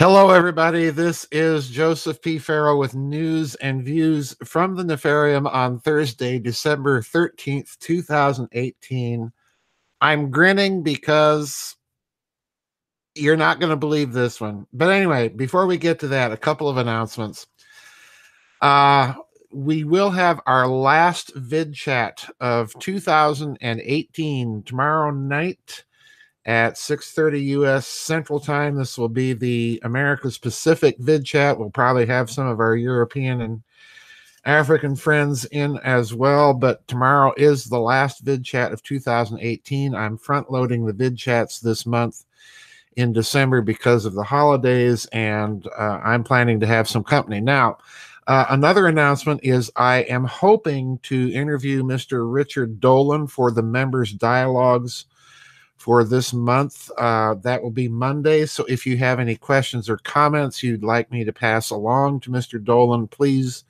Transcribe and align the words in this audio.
Hello, 0.00 0.30
everybody. 0.30 0.88
This 0.88 1.26
is 1.30 1.68
Joseph 1.68 2.22
P. 2.22 2.38
Farrell 2.38 2.78
with 2.78 2.94
news 2.94 3.54
and 3.56 3.84
views 3.84 4.34
from 4.42 4.74
the 4.74 4.82
Nefarium 4.82 5.46
on 5.52 5.78
Thursday, 5.78 6.38
December 6.38 7.02
13th, 7.02 7.76
2018. 7.80 9.30
I'm 10.00 10.30
grinning 10.30 10.82
because 10.82 11.76
you're 13.14 13.36
not 13.36 13.60
going 13.60 13.68
to 13.68 13.76
believe 13.76 14.14
this 14.14 14.40
one. 14.40 14.66
But 14.72 14.88
anyway, 14.88 15.28
before 15.28 15.66
we 15.66 15.76
get 15.76 15.98
to 15.98 16.08
that, 16.08 16.32
a 16.32 16.36
couple 16.38 16.70
of 16.70 16.78
announcements. 16.78 17.46
Uh, 18.62 19.12
we 19.52 19.84
will 19.84 20.12
have 20.12 20.40
our 20.46 20.66
last 20.66 21.30
vid 21.36 21.74
chat 21.74 22.26
of 22.40 22.72
2018 22.78 24.62
tomorrow 24.62 25.10
night 25.10 25.84
at 26.46 26.78
6:30 26.78 27.42
US 27.58 27.86
Central 27.86 28.40
Time. 28.40 28.74
This 28.74 28.96
will 28.96 29.08
be 29.08 29.32
the 29.32 29.80
America's 29.84 30.38
Pacific 30.38 30.96
vid 30.98 31.24
chat. 31.24 31.58
We'll 31.58 31.70
probably 31.70 32.06
have 32.06 32.30
some 32.30 32.46
of 32.46 32.60
our 32.60 32.76
European 32.76 33.42
and 33.42 33.62
African 34.46 34.96
friends 34.96 35.44
in 35.46 35.78
as 35.78 36.14
well, 36.14 36.54
but 36.54 36.86
tomorrow 36.88 37.34
is 37.36 37.64
the 37.64 37.78
last 37.78 38.20
vid 38.20 38.42
chat 38.42 38.72
of 38.72 38.82
2018. 38.82 39.94
I'm 39.94 40.16
front 40.16 40.50
loading 40.50 40.86
the 40.86 40.94
vid 40.94 41.18
chats 41.18 41.60
this 41.60 41.84
month 41.84 42.24
in 42.96 43.12
December 43.12 43.60
because 43.60 44.06
of 44.06 44.14
the 44.14 44.22
holidays, 44.22 45.06
and 45.06 45.66
uh, 45.78 46.00
I'm 46.02 46.24
planning 46.24 46.58
to 46.60 46.66
have 46.66 46.88
some 46.88 47.04
company. 47.04 47.40
Now, 47.40 47.78
uh, 48.26 48.46
another 48.50 48.86
announcement 48.86 49.40
is 49.42 49.70
I 49.76 49.98
am 50.02 50.24
hoping 50.24 50.98
to 51.02 51.30
interview 51.32 51.82
Mr. 51.82 52.32
Richard 52.32 52.80
Dolan 52.80 53.26
for 53.26 53.50
the 53.50 53.62
members' 53.62 54.12
dialogues 54.12 55.04
for 55.80 56.04
this 56.04 56.34
month. 56.34 56.90
Uh, 56.98 57.32
that 57.36 57.62
will 57.62 57.70
be 57.70 57.88
Monday. 57.88 58.44
So 58.44 58.66
if 58.66 58.84
you 58.84 58.98
have 58.98 59.18
any 59.18 59.34
questions 59.34 59.88
or 59.88 59.96
comments 59.96 60.62
you'd 60.62 60.84
like 60.84 61.10
me 61.10 61.24
to 61.24 61.32
pass 61.32 61.70
along 61.70 62.20
to 62.20 62.30
Mr. 62.30 62.62
Dolan, 62.62 63.08
please 63.08 63.64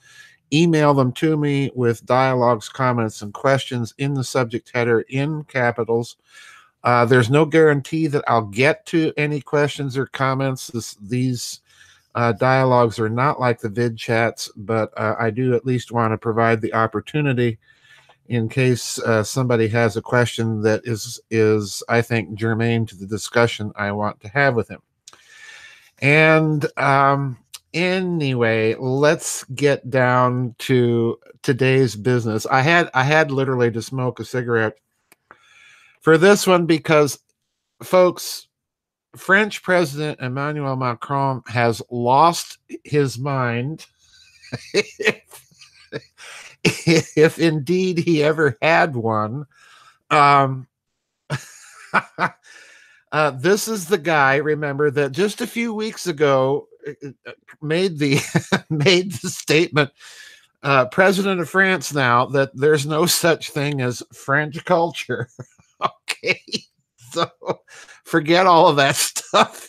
email 0.53 0.93
them 0.93 1.13
to 1.13 1.37
me 1.37 1.71
with 1.73 2.05
dialogues, 2.05 2.69
comments, 2.69 3.23
and 3.23 3.33
questions 3.33 3.95
in 3.99 4.15
the 4.15 4.25
subject 4.25 4.73
header 4.75 5.03
in 5.03 5.45
capitals. 5.45 6.17
Uh, 6.83 7.05
there's 7.05 7.31
no 7.31 7.45
guarantee 7.45 8.09
that 8.09 8.25
I'll 8.27 8.43
get 8.47 8.87
to 8.87 9.13
any 9.17 9.41
questions 9.41 9.97
or 9.97 10.07
comments. 10.07 10.67
This, 10.67 10.95
these 10.95 11.61
uh, 12.17 12.33
dialogues 12.33 12.99
are 12.99 13.09
not 13.09 13.39
like 13.39 13.61
the 13.61 13.69
vid 13.69 13.97
chats, 13.97 14.51
but 14.57 14.93
uh, 14.97 15.15
I 15.17 15.31
do 15.31 15.55
at 15.55 15.65
least 15.65 15.93
want 15.93 16.13
to 16.13 16.19
provide 16.19 16.61
the 16.61 16.75
opportunity 16.75 17.61
in 18.31 18.49
case 18.49 18.99
uh, 19.01 19.25
somebody 19.25 19.67
has 19.67 19.97
a 19.97 20.03
question 20.03 20.63
that 20.63 20.81
is 20.85 21.21
is 21.31 21.83
I 21.89 22.01
think 22.01 22.35
germane 22.35 22.87
to 22.87 22.97
the 22.97 23.07
discussion 23.07 23.73
I 23.75 23.91
want 23.91 24.21
to 24.21 24.29
have 24.29 24.55
with 24.55 24.69
him. 24.69 24.81
And 25.99 26.65
um, 26.79 27.39
anyway, 27.75 28.77
let's 28.77 29.43
get 29.45 29.91
down 29.91 30.55
to 30.61 31.19
today's 31.43 31.97
business. 31.97 32.47
I 32.47 32.61
had 32.61 32.89
I 32.95 33.03
had 33.03 33.33
literally 33.33 33.73
to 33.73 33.83
smoke 33.83 34.21
a 34.21 34.25
cigarette 34.25 34.79
for 36.01 36.17
this 36.17 36.47
one 36.47 36.67
because, 36.67 37.19
folks, 37.83 38.47
French 39.17 39.61
President 39.65 40.21
Emmanuel 40.21 40.77
Macron 40.77 41.43
has 41.49 41.83
lost 41.91 42.59
his 42.85 43.19
mind. 43.19 43.87
if 46.65 47.39
indeed 47.39 47.99
he 47.99 48.23
ever 48.23 48.57
had 48.61 48.95
one. 48.95 49.47
Um, 50.11 50.67
uh, 53.13 53.31
this 53.31 53.69
is 53.69 53.87
the 53.87 53.99
guy, 53.99 54.37
remember, 54.37 54.91
that 54.91 55.13
just 55.13 55.41
a 55.41 55.47
few 55.47 55.73
weeks 55.73 56.07
ago 56.07 56.69
uh, 56.87 57.09
uh, 57.27 57.33
made 57.63 57.99
the 57.99 58.19
made 58.71 59.13
the 59.13 59.29
statement 59.29 59.91
uh, 60.63 60.87
president 60.87 61.41
of 61.41 61.49
France 61.49 61.95
now 61.95 62.27
that 62.27 62.51
there's 62.55 62.87
no 62.87 63.07
such 63.07 63.51
thing 63.51 63.81
as 63.81 64.03
French 64.13 64.65
culture. 64.65 65.29
okay, 65.83 66.41
so 67.11 67.31
forget 68.05 68.47
all 68.47 68.69
of 68.69 68.77
that 68.77 68.97
stuff 68.97 69.69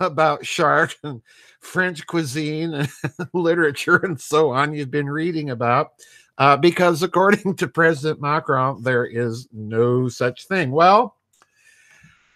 about 0.00 0.42
Chartres 0.42 0.96
and 1.04 1.22
French 1.60 2.06
cuisine 2.06 2.74
and 2.74 2.88
literature 3.32 3.96
and 3.96 4.20
so 4.20 4.50
on 4.50 4.74
you've 4.74 4.90
been 4.90 5.08
reading 5.08 5.50
about. 5.50 5.92
Uh, 6.38 6.56
because 6.56 7.02
according 7.02 7.54
to 7.56 7.68
President 7.68 8.20
Macron, 8.20 8.82
there 8.82 9.04
is 9.04 9.48
no 9.52 10.08
such 10.08 10.46
thing. 10.46 10.70
Well, 10.70 11.16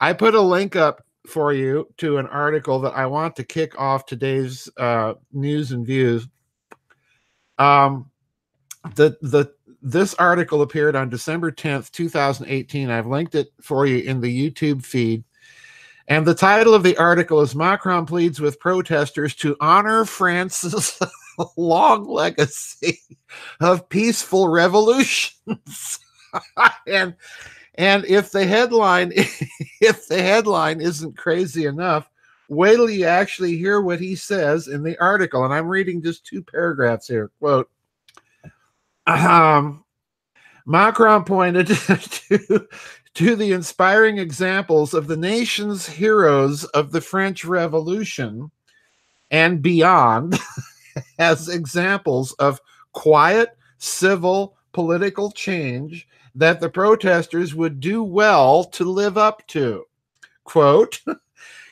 I 0.00 0.12
put 0.12 0.34
a 0.34 0.40
link 0.40 0.76
up 0.76 1.04
for 1.26 1.54
you 1.54 1.88
to 1.96 2.18
an 2.18 2.26
article 2.26 2.80
that 2.80 2.92
I 2.92 3.06
want 3.06 3.34
to 3.36 3.44
kick 3.44 3.80
off 3.80 4.04
today's 4.04 4.68
uh, 4.76 5.14
news 5.32 5.72
and 5.72 5.86
views. 5.86 6.28
Um, 7.58 8.10
the 8.94 9.16
the 9.22 9.52
this 9.80 10.14
article 10.14 10.62
appeared 10.62 10.96
on 10.96 11.08
December 11.10 11.50
10th, 11.50 11.90
2018. 11.90 12.90
I've 12.90 13.06
linked 13.06 13.34
it 13.34 13.52
for 13.60 13.86
you 13.86 13.98
in 13.98 14.20
the 14.20 14.50
YouTube 14.50 14.84
feed. 14.84 15.24
And 16.08 16.26
the 16.26 16.34
title 16.34 16.74
of 16.74 16.82
the 16.82 16.96
article 16.98 17.40
is 17.40 17.54
Macron 17.54 18.04
pleads 18.04 18.40
with 18.40 18.60
protesters 18.60 19.34
to 19.36 19.56
honor 19.60 20.04
France's 20.04 20.98
long 21.56 22.06
legacy 22.06 23.00
of 23.60 23.88
peaceful 23.88 24.48
revolutions. 24.48 25.98
and 26.86 27.14
and 27.76 28.04
if 28.04 28.30
the 28.30 28.46
headline 28.46 29.12
if 29.80 30.06
the 30.06 30.20
headline 30.20 30.80
isn't 30.80 31.16
crazy 31.16 31.64
enough, 31.64 32.10
wait 32.48 32.76
till 32.76 32.90
you 32.90 33.06
actually 33.06 33.56
hear 33.56 33.80
what 33.80 34.00
he 34.00 34.14
says 34.14 34.68
in 34.68 34.82
the 34.82 34.98
article. 35.00 35.44
And 35.44 35.54
I'm 35.54 35.68
reading 35.68 36.02
just 36.02 36.26
two 36.26 36.42
paragraphs 36.42 37.08
here. 37.08 37.30
Quote 37.38 37.70
um, 39.06 39.84
Macron 40.66 41.24
pointed 41.24 41.66
to 41.68 42.68
to 43.14 43.36
the 43.36 43.52
inspiring 43.52 44.18
examples 44.18 44.92
of 44.92 45.06
the 45.06 45.16
nation's 45.16 45.86
heroes 45.86 46.64
of 46.64 46.90
the 46.90 47.00
French 47.00 47.44
Revolution 47.44 48.50
and 49.30 49.62
beyond 49.62 50.38
as 51.18 51.48
examples 51.48 52.32
of 52.34 52.60
quiet 52.92 53.56
civil 53.78 54.56
political 54.72 55.30
change 55.30 56.08
that 56.34 56.60
the 56.60 56.68
protesters 56.68 57.54
would 57.54 57.78
do 57.78 58.02
well 58.02 58.64
to 58.64 58.84
live 58.84 59.16
up 59.16 59.46
to. 59.46 59.84
Quote, 60.42 61.00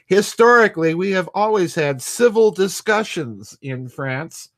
historically, 0.07 0.95
we 0.95 1.11
have 1.11 1.29
always 1.35 1.75
had 1.75 2.01
civil 2.01 2.51
discussions 2.51 3.59
in 3.63 3.89
France 3.89 4.51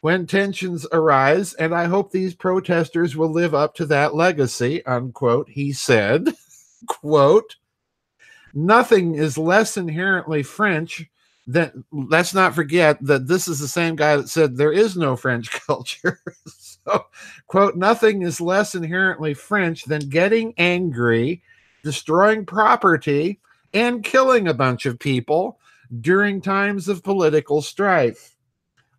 when 0.00 0.26
tensions 0.26 0.86
arise, 0.92 1.54
and 1.54 1.74
I 1.74 1.84
hope 1.84 2.10
these 2.10 2.34
protesters 2.34 3.16
will 3.16 3.30
live 3.30 3.54
up 3.54 3.74
to 3.76 3.86
that 3.86 4.14
legacy, 4.14 4.84
unquote, 4.86 5.48
he 5.50 5.72
said, 5.72 6.28
quote, 6.86 7.56
nothing 8.54 9.14
is 9.14 9.36
less 9.36 9.76
inherently 9.76 10.42
French 10.42 11.04
than, 11.46 11.84
let's 11.92 12.32
not 12.32 12.54
forget 12.54 12.98
that 13.02 13.26
this 13.26 13.46
is 13.48 13.58
the 13.58 13.68
same 13.68 13.96
guy 13.96 14.16
that 14.16 14.28
said 14.28 14.56
there 14.56 14.72
is 14.72 14.96
no 14.96 15.16
French 15.16 15.50
culture. 15.66 16.20
so, 16.46 17.06
quote, 17.46 17.76
nothing 17.76 18.22
is 18.22 18.40
less 18.40 18.74
inherently 18.74 19.34
French 19.34 19.84
than 19.84 20.08
getting 20.08 20.54
angry, 20.56 21.42
destroying 21.82 22.46
property, 22.46 23.38
and 23.74 24.02
killing 24.02 24.48
a 24.48 24.54
bunch 24.54 24.86
of 24.86 24.98
people 24.98 25.58
during 26.00 26.40
times 26.40 26.88
of 26.88 27.02
political 27.02 27.60
strife. 27.60 28.29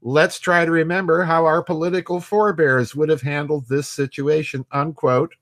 Let's 0.02 0.40
try 0.40 0.66
to 0.66 0.72
remember 0.72 1.24
how 1.24 1.46
our 1.46 1.64
political 1.64 2.20
forebears 2.20 2.96
would 2.96 3.10
have 3.10 3.22
handled 3.22 3.68
this 3.68 3.88
situation, 3.88 4.66
unquote. 4.72 5.36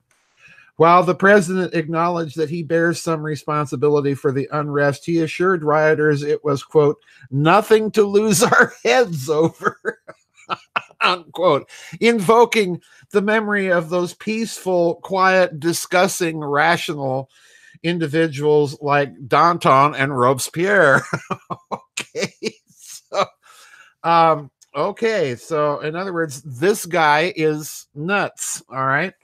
While 0.76 1.02
the 1.02 1.14
president 1.14 1.74
acknowledged 1.74 2.36
that 2.36 2.48
he 2.48 2.62
bears 2.62 3.02
some 3.02 3.22
responsibility 3.22 4.14
for 4.14 4.32
the 4.32 4.48
unrest, 4.52 5.04
he 5.04 5.20
assured 5.20 5.62
rioters 5.62 6.22
it 6.22 6.42
was, 6.42 6.62
quote, 6.62 6.96
nothing 7.30 7.90
to 7.92 8.02
lose 8.02 8.42
our 8.42 8.72
heads 8.84 9.28
over, 9.28 10.00
unquote, 11.02 11.68
invoking 12.00 12.80
the 13.10 13.20
memory 13.20 13.70
of 13.70 13.90
those 13.90 14.14
peaceful, 14.14 14.96
quiet, 14.96 15.60
discussing, 15.60 16.38
rational 16.38 17.28
individuals 17.82 18.80
like 18.80 19.12
Danton 19.26 19.94
and 19.94 20.18
Robespierre. 20.18 21.02
okay. 21.72 22.54
So 22.70 23.24
um, 24.02 24.50
okay, 24.74 25.36
so 25.36 25.80
in 25.80 25.96
other 25.96 26.12
words, 26.12 26.42
this 26.42 26.86
guy 26.86 27.32
is 27.36 27.86
nuts. 27.94 28.62
All 28.68 28.86
right. 28.86 29.14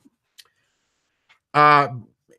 Uh, 1.54 1.88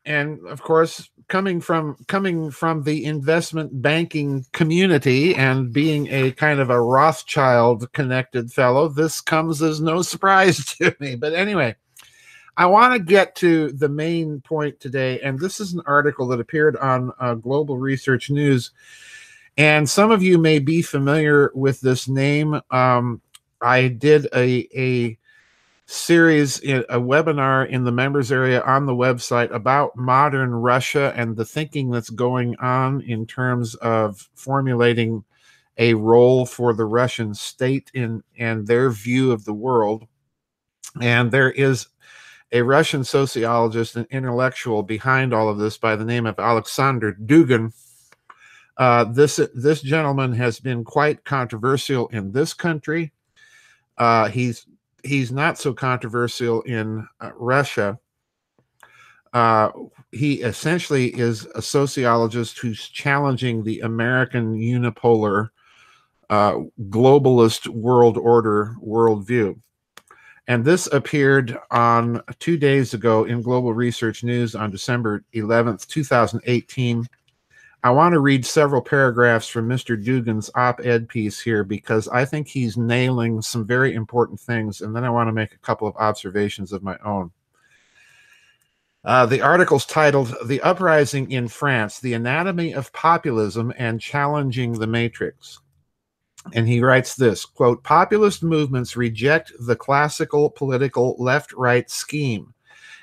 and 0.05 0.45
of 0.47 0.61
course, 0.61 1.09
coming 1.27 1.59
from 1.59 1.97
coming 2.07 2.49
from 2.51 2.83
the 2.83 3.05
investment 3.05 3.81
banking 3.81 4.45
community 4.53 5.35
and 5.35 5.73
being 5.73 6.07
a 6.07 6.31
kind 6.31 6.59
of 6.59 6.69
a 6.69 6.81
Rothschild 6.81 7.91
connected 7.91 8.51
fellow, 8.51 8.87
this 8.87 9.21
comes 9.21 9.61
as 9.61 9.81
no 9.81 10.01
surprise 10.03 10.65
to 10.75 10.95
me. 10.99 11.15
But 11.15 11.33
anyway, 11.33 11.75
I 12.55 12.65
want 12.67 12.93
to 12.93 12.99
get 12.99 13.35
to 13.37 13.71
the 13.71 13.89
main 13.89 14.41
point 14.41 14.79
today, 14.79 15.19
and 15.21 15.39
this 15.39 15.59
is 15.59 15.73
an 15.73 15.81
article 15.85 16.27
that 16.27 16.39
appeared 16.39 16.77
on 16.77 17.11
uh, 17.19 17.35
Global 17.35 17.77
Research 17.77 18.29
News 18.29 18.71
And 19.57 19.89
some 19.89 20.11
of 20.11 20.21
you 20.21 20.37
may 20.37 20.59
be 20.59 20.81
familiar 20.81 21.51
with 21.55 21.81
this 21.81 22.07
name. 22.07 22.61
Um, 22.69 23.21
I 23.59 23.87
did 23.87 24.27
a, 24.35 24.67
a 24.75 25.17
series, 25.87 26.59
a 26.59 26.99
webinar 26.99 27.67
in 27.67 27.83
the 27.83 27.91
members 27.91 28.31
area 28.31 28.61
on 28.61 28.85
the 28.85 28.93
website 28.93 29.51
about 29.51 29.95
modern 29.95 30.53
Russia 30.53 31.11
and 31.15 31.35
the 31.35 31.45
thinking 31.45 31.89
that's 31.89 32.11
going 32.11 32.55
on 32.57 33.01
in 33.01 33.25
terms 33.25 33.73
of 33.75 34.29
formulating 34.35 35.23
a 35.77 35.93
role 35.93 36.45
for 36.45 36.73
the 36.73 36.85
Russian 36.85 37.33
state 37.33 37.89
in 37.93 38.23
and 38.37 38.67
their 38.67 38.89
view 38.89 39.31
of 39.31 39.45
the 39.45 39.53
world. 39.53 40.05
And 41.01 41.31
there 41.31 41.51
is 41.51 41.87
a 42.51 42.61
Russian 42.61 43.03
sociologist 43.03 43.95
and 43.95 44.07
intellectual 44.09 44.83
behind 44.83 45.33
all 45.33 45.49
of 45.49 45.57
this 45.57 45.77
by 45.77 45.95
the 45.95 46.05
name 46.05 46.25
of 46.25 46.39
Alexander 46.39 47.13
Dugin. 47.13 47.73
Uh, 48.77 49.05
this 49.05 49.39
this 49.55 49.81
gentleman 49.81 50.31
has 50.33 50.59
been 50.59 50.83
quite 50.83 51.23
controversial 51.25 52.07
in 52.09 52.31
this 52.31 52.53
country. 52.53 53.11
Uh, 53.97 54.29
he's 54.29 54.67
he's 55.03 55.31
not 55.31 55.57
so 55.57 55.73
controversial 55.73 56.61
in 56.63 57.07
uh, 57.19 57.31
Russia. 57.35 57.97
Uh, 59.33 59.69
he 60.11 60.35
essentially 60.41 61.07
is 61.19 61.45
a 61.55 61.61
sociologist 61.61 62.59
who's 62.59 62.87
challenging 62.87 63.63
the 63.63 63.81
American 63.81 64.55
unipolar 64.55 65.49
uh, 66.29 66.59
globalist 66.89 67.67
world 67.67 68.17
order 68.17 68.75
worldview. 68.83 69.59
And 70.49 70.63
this 70.63 70.87
appeared 70.87 71.57
on 71.71 72.21
two 72.39 72.57
days 72.57 72.93
ago 72.93 73.25
in 73.25 73.41
Global 73.41 73.73
Research 73.73 74.23
News 74.23 74.55
on 74.55 74.71
December 74.71 75.23
11th, 75.33 75.87
2018. 75.87 77.05
I 77.83 77.91
want 77.91 78.13
to 78.13 78.19
read 78.19 78.45
several 78.45 78.81
paragraphs 78.81 79.47
from 79.47 79.69
Mr. 79.69 80.01
Dugin's 80.01 80.49
op 80.55 80.79
ed 80.83 81.07
piece 81.07 81.39
here 81.39 81.63
because 81.63 82.07
I 82.07 82.25
think 82.25 82.47
he's 82.47 82.75
nailing 82.75 83.41
some 83.41 83.65
very 83.65 83.93
important 83.93 84.39
things. 84.39 84.81
And 84.81 84.95
then 84.95 85.03
I 85.03 85.09
want 85.09 85.27
to 85.27 85.33
make 85.33 85.53
a 85.53 85.59
couple 85.59 85.87
of 85.87 85.95
observations 85.95 86.71
of 86.73 86.83
my 86.83 86.97
own. 87.05 87.31
Uh, 89.05 89.25
the 89.25 89.41
article's 89.41 89.85
titled 89.85 90.35
The 90.45 90.59
Uprising 90.61 91.31
in 91.31 91.47
France 91.47 91.99
The 91.99 92.13
Anatomy 92.13 92.73
of 92.73 92.91
Populism 92.93 93.71
and 93.77 94.01
Challenging 94.01 94.73
the 94.73 94.87
Matrix. 94.87 95.59
And 96.53 96.67
he 96.67 96.81
writes 96.81 97.15
this 97.15 97.45
quote, 97.45 97.83
populist 97.83 98.41
movements 98.41 98.97
reject 98.97 99.53
the 99.59 99.75
classical 99.75 100.49
political 100.49 101.15
left 101.19 101.53
right 101.53 101.89
scheme 101.89 102.53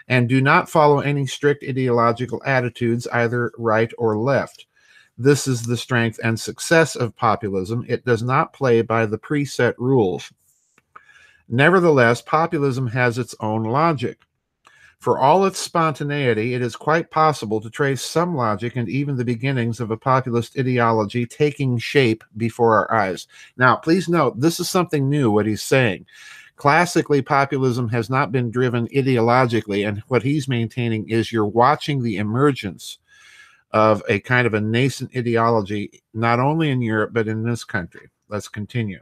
and 0.08 0.28
do 0.28 0.40
not 0.40 0.68
follow 0.68 1.00
any 1.00 1.26
strict 1.26 1.64
ideological 1.64 2.42
attitudes, 2.44 3.06
either 3.08 3.52
right 3.58 3.92
or 3.98 4.16
left. 4.18 4.66
This 5.16 5.46
is 5.46 5.62
the 5.62 5.76
strength 5.76 6.18
and 6.22 6.38
success 6.38 6.96
of 6.96 7.16
populism. 7.16 7.84
It 7.88 8.04
does 8.04 8.22
not 8.22 8.52
play 8.52 8.82
by 8.82 9.06
the 9.06 9.18
preset 9.18 9.74
rules. 9.78 10.32
Nevertheless, 11.48 12.20
populism 12.20 12.88
has 12.88 13.18
its 13.18 13.34
own 13.40 13.64
logic. 13.64 14.18
For 14.98 15.18
all 15.18 15.44
its 15.44 15.58
spontaneity, 15.58 16.54
it 16.54 16.62
is 16.62 16.76
quite 16.76 17.10
possible 17.10 17.60
to 17.60 17.68
trace 17.68 18.02
some 18.02 18.34
logic 18.34 18.76
and 18.76 18.88
even 18.88 19.16
the 19.16 19.24
beginnings 19.24 19.78
of 19.78 19.90
a 19.90 19.98
populist 19.98 20.58
ideology 20.58 21.26
taking 21.26 21.76
shape 21.76 22.24
before 22.38 22.74
our 22.74 22.92
eyes. 22.92 23.28
Now, 23.58 23.76
please 23.76 24.08
note, 24.08 24.40
this 24.40 24.58
is 24.58 24.70
something 24.70 25.10
new, 25.10 25.30
what 25.30 25.44
he's 25.44 25.62
saying. 25.62 26.06
Classically, 26.56 27.20
populism 27.20 27.88
has 27.88 28.08
not 28.08 28.30
been 28.30 28.50
driven 28.50 28.86
ideologically, 28.88 29.86
and 29.86 30.02
what 30.08 30.22
he's 30.22 30.46
maintaining 30.46 31.08
is 31.08 31.32
you're 31.32 31.44
watching 31.44 32.02
the 32.02 32.16
emergence 32.16 32.98
of 33.72 34.02
a 34.08 34.20
kind 34.20 34.46
of 34.46 34.54
a 34.54 34.60
nascent 34.60 35.10
ideology, 35.16 36.02
not 36.14 36.38
only 36.38 36.70
in 36.70 36.80
Europe, 36.80 37.10
but 37.12 37.26
in 37.26 37.42
this 37.42 37.64
country. 37.64 38.08
Let's 38.28 38.48
continue. 38.48 39.00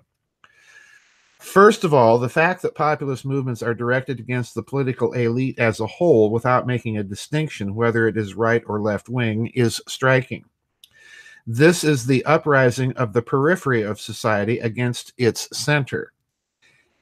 First 1.39 1.85
of 1.85 1.93
all, 1.93 2.19
the 2.19 2.29
fact 2.29 2.63
that 2.63 2.75
populist 2.75 3.27
movements 3.27 3.63
are 3.63 3.75
directed 3.75 4.21
against 4.21 4.55
the 4.55 4.63
political 4.63 5.13
elite 5.13 5.59
as 5.59 5.81
a 5.81 5.87
whole 5.87 6.31
without 6.31 6.69
making 6.69 6.97
a 6.97 7.03
distinction 7.03 7.75
whether 7.75 8.07
it 8.07 8.17
is 8.17 8.35
right 8.35 8.63
or 8.67 8.81
left 8.81 9.09
wing 9.09 9.49
is 9.49 9.83
striking. 9.89 10.45
This 11.47 11.83
is 11.83 12.07
the 12.07 12.25
uprising 12.25 12.93
of 12.93 13.13
the 13.13 13.23
periphery 13.23 13.83
of 13.83 14.01
society 14.01 14.61
against 14.61 15.13
its 15.19 15.49
center. 15.57 16.13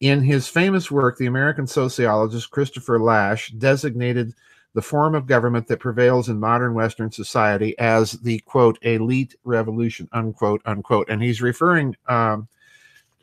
In 0.01 0.23
his 0.23 0.49
famous 0.49 0.91
work, 0.91 1.19
the 1.19 1.27
American 1.27 1.67
sociologist 1.67 2.51
Christopher 2.51 2.99
Lasch 2.99 3.51
designated 3.51 4.35
the 4.73 4.83
form 4.83 5.15
of 5.15 5.27
government 5.27 5.67
that 5.67 5.81
prevails 5.81 6.29
in 6.29 6.41
modern 6.41 6.75
Western 6.75 7.11
society 7.11 7.77
as 7.79 8.13
the 8.13 8.39
quote 8.41 8.79
elite 8.83 9.35
revolution 9.45 10.09
unquote 10.13 10.63
unquote, 10.65 11.09
and 11.11 11.23
he's 11.23 11.43
referring 11.43 11.97
um, 12.09 12.49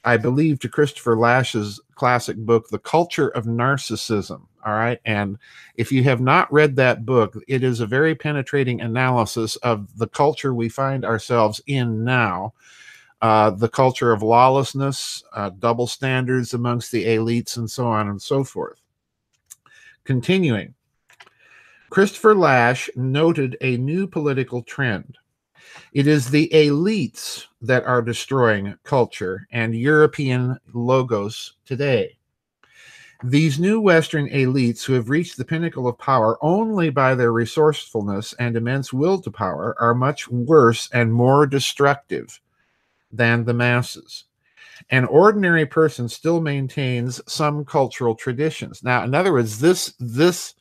I 0.07 0.15
believe, 0.15 0.59
to 0.59 0.69
Christopher 0.69 1.17
Lasch's 1.17 1.81
classic 1.95 2.37
book, 2.37 2.69
The 2.69 2.79
Culture 2.79 3.27
of 3.27 3.43
Narcissism. 3.43 4.41
All 4.65 4.73
right. 4.73 4.99
And 5.03 5.37
if 5.75 5.91
you 5.91 6.01
have 6.03 6.21
not 6.21 6.51
read 6.51 6.77
that 6.77 7.05
book, 7.05 7.35
it 7.49 7.61
is 7.61 7.81
a 7.81 7.85
very 7.85 8.15
penetrating 8.15 8.79
analysis 8.79 9.57
of 9.57 9.97
the 9.97 10.07
culture 10.07 10.53
we 10.53 10.69
find 10.69 11.03
ourselves 11.03 11.59
in 11.67 12.05
now. 12.05 12.53
Uh, 13.21 13.49
the 13.49 13.69
culture 13.69 14.11
of 14.11 14.21
lawlessness, 14.21 15.23
uh, 15.33 15.49
double 15.57 15.87
standards 15.87 16.53
amongst 16.53 16.91
the 16.91 17.05
elites, 17.05 17.57
and 17.57 17.69
so 17.69 17.87
on 17.87 18.09
and 18.09 18.21
so 18.21 18.43
forth. 18.43 18.79
Continuing, 20.03 20.75
Christopher 21.89 22.35
Lasch 22.35 22.89
noted 22.95 23.57
a 23.61 23.77
new 23.77 24.07
political 24.07 24.61
trend. 24.61 25.17
It 25.93 26.05
is 26.05 26.29
the 26.29 26.49
elites 26.49 27.45
that 27.61 27.85
are 27.85 28.01
destroying 28.01 28.75
culture 28.83 29.47
and 29.51 29.73
European 29.75 30.59
logos 30.73 31.53
today. 31.65 32.17
These 33.23 33.59
new 33.59 33.81
Western 33.81 34.29
elites 34.29 34.83
who 34.85 34.93
have 34.93 35.09
reached 35.09 35.37
the 35.37 35.45
pinnacle 35.45 35.87
of 35.87 35.97
power 35.97 36.37
only 36.41 36.91
by 36.91 37.15
their 37.15 37.31
resourcefulness 37.31 38.33
and 38.33 38.55
immense 38.55 38.93
will 38.93 39.19
to 39.21 39.31
power 39.31 39.75
are 39.79 39.95
much 39.95 40.27
worse 40.29 40.87
and 40.93 41.11
more 41.11 41.47
destructive 41.47 42.39
than 43.11 43.45
the 43.45 43.53
masses. 43.53 44.25
An 44.89 45.05
ordinary 45.05 45.65
person 45.65 46.07
still 46.07 46.39
maintains 46.39 47.19
some 47.31 47.65
cultural 47.65 48.15
traditions. 48.15 48.83
Now, 48.83 49.03
in 49.03 49.15
other 49.15 49.33
words, 49.33 49.59
this 49.59 49.93
this 49.99 50.53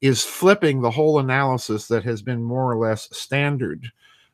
is 0.00 0.24
flipping 0.24 0.80
the 0.80 0.90
whole 0.90 1.18
analysis 1.18 1.86
that 1.88 2.04
has 2.04 2.22
been 2.22 2.42
more 2.42 2.72
or 2.72 2.76
less 2.76 3.08
standard 3.16 3.90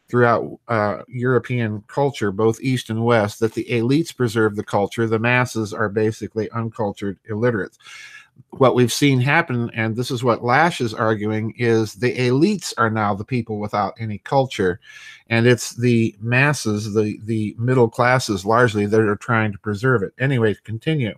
throughout 0.08 0.58
uh, 0.68 1.02
European 1.08 1.82
culture, 1.88 2.30
both 2.30 2.60
East 2.60 2.90
and 2.90 3.04
West, 3.04 3.40
that 3.40 3.54
the 3.54 3.64
elites 3.64 4.16
preserve 4.16 4.54
the 4.54 4.62
culture, 4.62 5.06
the 5.06 5.18
masses 5.18 5.74
are 5.74 5.88
basically 5.88 6.48
uncultured 6.52 7.18
illiterates. 7.28 7.78
What 8.50 8.74
we've 8.74 8.92
seen 8.92 9.20
happen, 9.20 9.70
and 9.74 9.96
this 9.96 10.10
is 10.10 10.24
what 10.24 10.42
Lasch 10.42 10.80
is 10.80 10.94
arguing, 10.94 11.52
is 11.58 11.94
the 11.94 12.16
elites 12.16 12.72
are 12.78 12.90
now 12.90 13.14
the 13.14 13.24
people 13.24 13.58
without 13.58 13.94
any 13.98 14.18
culture, 14.18 14.80
and 15.28 15.46
it's 15.46 15.74
the 15.74 16.16
masses, 16.20 16.94
the 16.94 17.18
the 17.24 17.54
middle 17.58 17.88
classes, 17.88 18.46
largely 18.46 18.86
that 18.86 19.00
are 19.00 19.16
trying 19.16 19.52
to 19.52 19.58
preserve 19.58 20.02
it. 20.02 20.12
Anyway, 20.18 20.56
continue. 20.64 21.14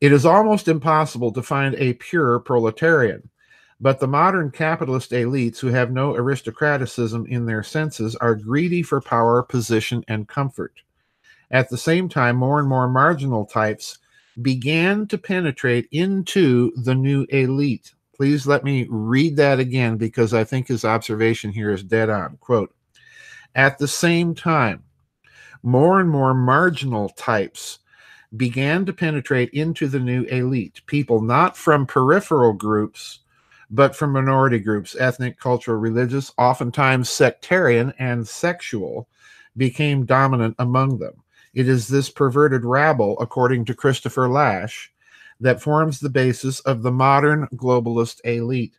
It 0.00 0.12
is 0.12 0.26
almost 0.26 0.68
impossible 0.68 1.32
to 1.32 1.42
find 1.42 1.74
a 1.76 1.94
pure 1.94 2.38
proletarian 2.40 3.30
but 3.80 4.00
the 4.00 4.08
modern 4.08 4.50
capitalist 4.50 5.10
elites 5.10 5.58
who 5.58 5.68
have 5.68 5.90
no 5.90 6.14
aristocraticism 6.14 7.26
in 7.26 7.44
their 7.44 7.62
senses 7.62 8.16
are 8.16 8.34
greedy 8.34 8.82
for 8.82 9.00
power, 9.00 9.42
position, 9.42 10.04
and 10.08 10.28
comfort. 10.28 10.80
At 11.50 11.68
the 11.68 11.76
same 11.76 12.08
time, 12.08 12.36
more 12.36 12.58
and 12.60 12.68
more 12.68 12.88
marginal 12.88 13.44
types 13.44 13.98
began 14.42 15.06
to 15.08 15.18
penetrate 15.18 15.88
into 15.92 16.72
the 16.76 16.94
new 16.94 17.26
elite. 17.30 17.92
Please 18.16 18.46
let 18.46 18.64
me 18.64 18.86
read 18.88 19.36
that 19.36 19.58
again 19.58 19.96
because 19.96 20.34
I 20.34 20.44
think 20.44 20.68
his 20.68 20.84
observation 20.84 21.52
here 21.52 21.72
is 21.72 21.82
dead 21.82 22.10
on. 22.10 22.36
Quote 22.38 22.74
At 23.54 23.78
the 23.78 23.88
same 23.88 24.34
time, 24.34 24.84
more 25.62 26.00
and 26.00 26.08
more 26.08 26.34
marginal 26.34 27.08
types 27.10 27.80
began 28.36 28.84
to 28.86 28.92
penetrate 28.92 29.50
into 29.50 29.88
the 29.88 30.00
new 30.00 30.24
elite, 30.24 30.80
people 30.86 31.20
not 31.20 31.56
from 31.56 31.86
peripheral 31.86 32.52
groups 32.52 33.20
but 33.74 33.96
from 33.96 34.12
minority 34.12 34.60
groups, 34.60 34.94
ethnic, 34.98 35.38
cultural, 35.38 35.78
religious, 35.78 36.32
oftentimes 36.38 37.10
sectarian 37.10 37.92
and 37.98 38.26
sexual, 38.26 39.08
became 39.56 40.06
dominant 40.06 40.54
among 40.60 40.98
them. 40.98 41.23
It 41.54 41.68
is 41.68 41.88
this 41.88 42.10
perverted 42.10 42.64
rabble, 42.64 43.16
according 43.20 43.64
to 43.66 43.74
Christopher 43.74 44.28
Lasch, 44.28 44.92
that 45.40 45.62
forms 45.62 46.00
the 46.00 46.10
basis 46.10 46.60
of 46.60 46.82
the 46.82 46.92
modern 46.92 47.46
globalist 47.54 48.20
elite, 48.24 48.76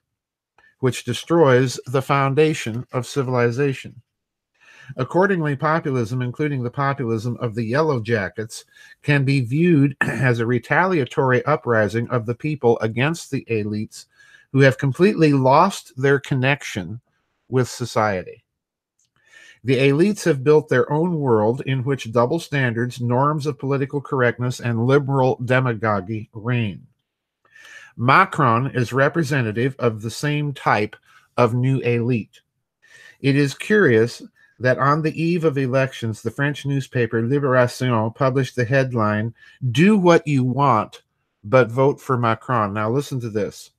which 0.80 1.06
destroys 1.06 1.80
the 1.88 2.02
foundation 2.02 2.86
of 2.92 3.08
civilization. 3.08 4.02
Accordingly, 4.98 5.56
populism, 5.56 6.22
including 6.22 6.64
the 6.64 6.70
populism 6.70 7.38
of 7.38 7.56
the 7.56 7.64
Yellow 7.64 8.00
Jackets, 8.00 8.66
can 9.02 9.26
be 9.26 9.42
viewed 9.42 9.96
as 10.02 10.40
a 10.40 10.46
retaliatory 10.46 11.44
uprising 11.46 12.08
of 12.10 12.26
the 12.26 12.36
people 12.36 12.78
against 12.80 13.32
the 13.32 13.46
elites 13.50 14.06
who 14.52 14.60
have 14.60 14.78
completely 14.78 15.34
lost 15.34 15.92
their 16.00 16.20
connection 16.20 17.02
with 17.50 17.68
society. 17.68 18.45
The 19.66 19.78
elites 19.78 20.26
have 20.26 20.44
built 20.44 20.70
their 20.70 20.92
own 20.92 21.20
world 21.20 21.62
in 21.66 21.84
which 21.84 22.12
double 22.12 22.38
standards, 22.40 23.02
norms 23.02 23.48
of 23.48 23.58
political 23.58 24.00
correctness, 24.00 24.60
and 24.60 24.86
liberal 24.86 25.40
demagogy 25.44 26.30
reign. 26.34 26.86
Macron 27.98 28.68
is 28.76 28.94
representative 28.94 29.76
of 29.80 30.04
the 30.04 30.12
same 30.12 30.54
type 30.54 30.96
of 31.36 31.56
new 31.56 31.80
elite. 31.80 32.42
It 33.22 33.36
is 33.36 33.56
curious 33.56 34.22
that 34.60 34.78
on 34.78 35.02
the 35.02 35.20
eve 35.20 35.44
of 35.44 35.58
elections, 35.58 36.22
the 36.22 36.30
French 36.30 36.68
newspaper 36.68 37.24
Libération 37.24 38.14
published 38.14 38.56
the 38.56 38.66
headline, 38.66 39.34
Do 39.72 39.98
What 39.98 40.28
You 40.28 40.44
Want, 40.44 41.02
but 41.44 41.72
Vote 41.72 42.00
for 42.00 42.20
Macron. 42.20 42.72
Now, 42.72 42.92
listen 42.92 43.20
to 43.22 43.32
this. 43.32 43.72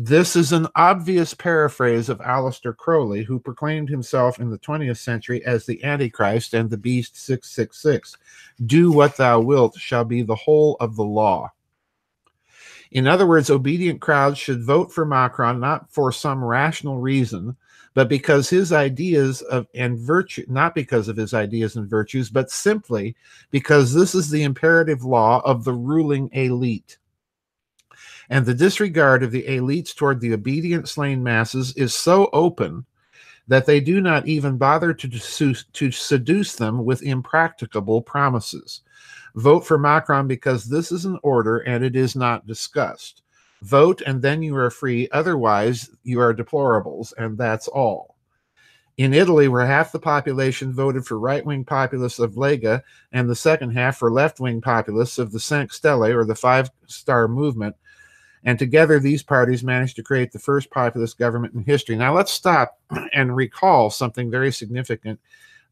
This 0.00 0.36
is 0.36 0.52
an 0.52 0.68
obvious 0.76 1.34
paraphrase 1.34 2.08
of 2.08 2.20
Aleister 2.20 2.76
Crowley, 2.76 3.24
who 3.24 3.40
proclaimed 3.40 3.88
himself 3.88 4.38
in 4.38 4.48
the 4.48 4.58
20th 4.60 4.98
century 4.98 5.44
as 5.44 5.66
the 5.66 5.82
Antichrist 5.82 6.54
and 6.54 6.70
the 6.70 6.76
Beast 6.76 7.16
666. 7.16 8.16
Do 8.64 8.92
what 8.92 9.16
thou 9.16 9.40
wilt 9.40 9.76
shall 9.76 10.04
be 10.04 10.22
the 10.22 10.36
whole 10.36 10.76
of 10.78 10.94
the 10.94 11.02
law. 11.02 11.50
In 12.92 13.08
other 13.08 13.26
words, 13.26 13.50
obedient 13.50 14.00
crowds 14.00 14.38
should 14.38 14.62
vote 14.62 14.92
for 14.92 15.04
Macron 15.04 15.58
not 15.58 15.90
for 15.90 16.12
some 16.12 16.44
rational 16.44 17.00
reason, 17.00 17.56
but 17.94 18.08
because 18.08 18.48
his 18.48 18.70
ideas 18.70 19.42
of 19.42 19.66
and 19.74 19.98
virtue, 19.98 20.44
not 20.46 20.76
because 20.76 21.08
of 21.08 21.16
his 21.16 21.34
ideas 21.34 21.74
and 21.74 21.90
virtues, 21.90 22.30
but 22.30 22.52
simply 22.52 23.16
because 23.50 23.92
this 23.92 24.14
is 24.14 24.30
the 24.30 24.44
imperative 24.44 25.02
law 25.02 25.42
of 25.44 25.64
the 25.64 25.74
ruling 25.74 26.30
elite 26.34 26.98
and 28.30 28.44
the 28.44 28.54
disregard 28.54 29.22
of 29.22 29.30
the 29.30 29.44
elites 29.44 29.94
toward 29.94 30.20
the 30.20 30.32
obedient 30.32 30.88
slain 30.88 31.22
masses 31.22 31.74
is 31.76 31.94
so 31.94 32.28
open 32.32 32.84
that 33.46 33.64
they 33.64 33.80
do 33.80 34.00
not 34.00 34.28
even 34.28 34.58
bother 34.58 34.92
to, 34.92 35.08
to 35.08 35.90
seduce 35.90 36.56
them 36.56 36.84
with 36.84 37.02
impracticable 37.02 38.02
promises. 38.02 38.82
Vote 39.34 39.60
for 39.66 39.78
Macron 39.78 40.26
because 40.28 40.64
this 40.64 40.92
is 40.92 41.06
an 41.06 41.18
order 41.22 41.58
and 41.58 41.82
it 41.82 41.96
is 41.96 42.14
not 42.14 42.46
discussed. 42.46 43.22
Vote 43.62 44.02
and 44.06 44.20
then 44.22 44.42
you 44.42 44.54
are 44.56 44.70
free, 44.70 45.08
otherwise, 45.12 45.90
you 46.04 46.20
are 46.20 46.34
deplorables, 46.34 47.12
and 47.16 47.36
that's 47.36 47.68
all. 47.68 48.16
In 48.98 49.14
Italy, 49.14 49.48
where 49.48 49.64
half 49.64 49.92
the 49.92 49.98
population 49.98 50.72
voted 50.72 51.06
for 51.06 51.18
right 51.18 51.44
wing 51.44 51.64
populists 51.64 52.18
of 52.18 52.34
Lega 52.34 52.82
and 53.12 53.30
the 53.30 53.36
second 53.36 53.70
half 53.70 53.96
for 53.96 54.10
left 54.10 54.40
wing 54.40 54.60
populists 54.60 55.18
of 55.18 55.32
the 55.32 55.40
Cinque 55.40 55.72
Stelle 55.72 56.12
or 56.12 56.24
the 56.24 56.34
Five 56.34 56.70
Star 56.86 57.28
Movement, 57.28 57.76
and 58.48 58.58
together, 58.58 58.98
these 58.98 59.22
parties 59.22 59.62
managed 59.62 59.96
to 59.96 60.02
create 60.02 60.32
the 60.32 60.38
first 60.38 60.70
populist 60.70 61.18
government 61.18 61.52
in 61.52 61.64
history. 61.64 61.96
Now, 61.96 62.14
let's 62.14 62.32
stop 62.32 62.78
and 63.12 63.36
recall 63.36 63.90
something 63.90 64.30
very 64.30 64.50
significant 64.52 65.20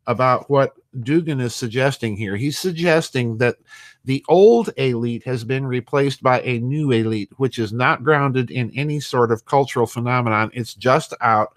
about 0.07 0.51
what 0.51 0.75
Dugin 0.99 1.41
is 1.41 1.55
suggesting 1.55 2.19
here. 2.19 2.37
He's 2.37 2.59
suggesting 2.59 3.39
that 3.39 3.57
the 4.05 4.23
old 4.29 4.69
elite 4.77 5.25
has 5.25 5.43
been 5.43 5.67
replaced 5.67 6.23
by 6.23 6.43
a 6.43 6.59
new 6.59 6.91
elite, 6.91 7.31
which 7.39 7.59
is 7.59 7.73
not 7.73 8.05
grounded 8.05 8.51
in 8.51 8.71
any 8.77 9.01
sort 9.01 9.33
of 9.33 9.47
cultural 9.47 9.87
phenomenon. 9.87 10.51
It's 10.53 10.75
just 10.75 11.15
out 11.23 11.57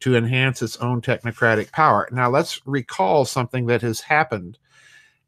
to 0.00 0.16
enhance 0.16 0.62
its 0.62 0.78
own 0.78 1.02
technocratic 1.02 1.72
power. 1.72 2.08
Now, 2.10 2.30
let's 2.30 2.62
recall 2.64 3.26
something 3.26 3.66
that 3.66 3.82
has 3.82 4.00
happened 4.00 4.56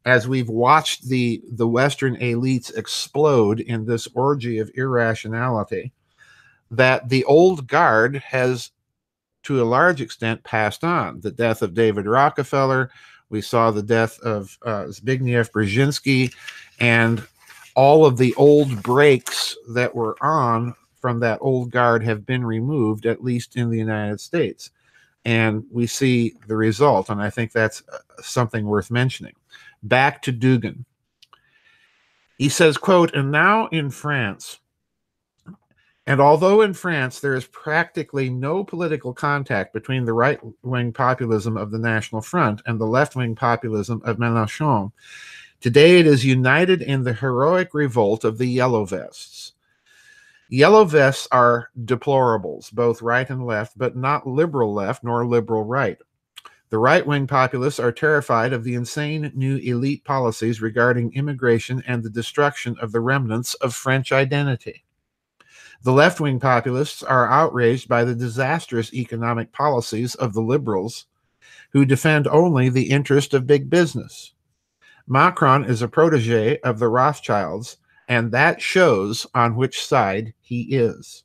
as 0.07 0.25
we've 0.25 0.47
watched 0.47 1.09
the 1.09 1.41
the 1.51 1.67
Western 1.67 2.15
elites 2.15 2.75
explode 2.77 3.59
in 3.59 3.85
this 3.85 4.07
orgy 4.13 4.57
of 4.57 4.71
irrationality, 4.75 5.91
that 6.71 7.09
the 7.09 7.25
old 7.25 7.67
guard 7.67 8.15
has, 8.15 8.71
to 9.43 9.61
a 9.61 9.65
large 9.65 9.99
extent, 9.99 10.41
passed 10.45 10.85
on. 10.85 11.19
The 11.19 11.31
death 11.31 11.61
of 11.61 11.73
David 11.73 12.05
Rockefeller, 12.05 12.89
we 13.29 13.41
saw 13.41 13.69
the 13.69 13.83
death 13.83 14.17
of 14.21 14.57
uh, 14.65 14.85
Zbigniew 14.85 15.51
Brzezinski, 15.51 16.33
and 16.79 17.27
all 17.75 18.05
of 18.05 18.17
the 18.17 18.33
old 18.35 18.81
brakes 18.83 19.57
that 19.73 19.93
were 19.93 20.15
on 20.21 20.73
from 21.01 21.19
that 21.19 21.39
old 21.41 21.69
guard 21.69 22.01
have 22.01 22.25
been 22.25 22.45
removed, 22.45 23.05
at 23.05 23.25
least 23.25 23.57
in 23.57 23.69
the 23.69 23.77
United 23.77 24.21
States. 24.21 24.71
And 25.25 25.65
we 25.69 25.85
see 25.85 26.35
the 26.47 26.55
result, 26.55 27.09
and 27.09 27.21
I 27.21 27.29
think 27.29 27.51
that's 27.51 27.83
uh, 27.91 27.97
something 28.21 28.65
worth 28.65 28.89
mentioning 28.89 29.33
back 29.87 30.21
to 30.23 30.33
Dugin. 30.33 30.85
He 32.37 32.49
says, 32.49 32.77
quote, 32.77 33.15
and 33.15 33.31
now 33.31 33.67
in 33.67 33.89
France, 33.89 34.59
and 36.07 36.21
although 36.21 36.61
in 36.61 36.73
France 36.73 37.19
there 37.19 37.33
is 37.33 37.47
practically 37.47 38.29
no 38.29 38.63
political 38.63 39.13
contact 39.13 39.73
between 39.73 40.05
the 40.05 40.13
right 40.13 40.39
wing 40.63 40.93
populism 40.93 41.57
of 41.57 41.69
the 41.69 41.79
National 41.79 42.21
Front 42.21 42.61
and 42.65 42.79
the 42.79 42.85
left 42.85 43.17
wing 43.17 43.35
populism 43.35 44.01
of 44.05 44.17
Mélenchon, 44.17 44.93
today 45.59 45.99
it 45.99 46.07
is 46.07 46.23
united 46.23 46.81
in 46.81 47.03
the 47.03 47.13
heroic 47.13 47.73
revolt 47.73 48.23
of 48.23 48.37
the 48.37 48.47
Yellow 48.47 48.85
Vests. 48.85 49.51
Yellow 50.47 50.85
Vests 50.85 51.27
are 51.33 51.71
deplorables, 51.83 52.71
both 52.71 53.01
right 53.01 53.29
and 53.29 53.45
left, 53.45 53.77
but 53.77 53.97
not 53.97 54.25
liberal 54.25 54.73
left 54.73 55.03
nor 55.03 55.25
liberal 55.25 55.65
right. 55.65 55.97
The 56.69 56.77
right 56.79 57.05
wing 57.07 57.27
populists 57.27 57.79
are 57.79 57.93
terrified 57.93 58.51
of 58.51 58.65
the 58.65 58.75
insane 58.75 59.31
new 59.33 59.55
elite 59.57 60.03
policies 60.03 60.61
regarding 60.61 61.13
immigration 61.13 61.81
and 61.87 62.03
the 62.03 62.09
destruction 62.09 62.75
of 62.81 62.91
the 62.91 62.99
remnants 62.99 63.53
of 63.55 63.73
French 63.73 64.11
identity. 64.11 64.83
The 65.83 65.93
left 65.93 66.19
wing 66.19 66.39
populists 66.41 67.03
are 67.03 67.29
outraged 67.31 67.87
by 67.87 68.03
the 68.03 68.15
disastrous 68.15 68.93
economic 68.93 69.53
policies 69.53 70.15
of 70.15 70.33
the 70.33 70.41
liberals, 70.41 71.05
who 71.71 71.85
defend 71.85 72.27
only 72.27 72.67
the 72.67 72.89
interest 72.89 73.33
of 73.33 73.47
big 73.47 73.69
business. 73.69 74.33
Macron 75.07 75.63
is 75.63 75.81
a 75.81 75.87
protege 75.87 76.59
of 76.59 76.79
the 76.79 76.89
Rothschilds, 76.89 77.77
and 78.09 78.31
that 78.33 78.61
shows 78.61 79.25
on 79.33 79.55
which 79.55 79.85
side 79.85 80.33
he 80.41 80.75
is. 80.75 81.23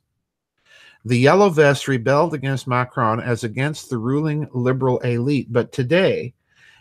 The 1.05 1.17
Yellow 1.17 1.49
Vests 1.49 1.87
rebelled 1.87 2.33
against 2.33 2.67
Macron 2.67 3.19
as 3.19 3.43
against 3.43 3.89
the 3.89 3.97
ruling 3.97 4.47
liberal 4.53 4.99
elite, 4.99 5.51
but 5.51 5.73
today 5.73 6.33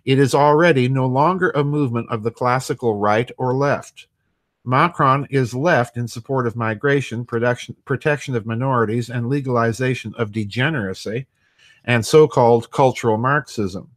it 0.05 0.19
is 0.19 0.35
already 0.35 0.88
no 0.88 1.07
longer 1.07 1.50
a 1.50 1.64
movement 1.64 2.09
of 2.11 2.23
the 2.23 2.31
classical 2.31 2.99
right 2.99 3.31
or 3.37 3.55
left. 3.55 4.07
Macron 4.64 5.26
is 5.31 5.55
left 5.55 5.97
in 5.97 6.07
support 6.07 6.47
of 6.47 6.55
migration, 6.55 7.25
protection, 7.25 7.75
protection 7.85 8.37
of 8.37 8.47
minorities, 8.47 9.11
and 9.11 9.29
legalization 9.29 10.14
of 10.17 10.31
degeneracy 10.31 11.26
and 11.85 12.07
so 12.07 12.29
called 12.29 12.71
cultural 12.71 13.17
Marxism. 13.17 13.91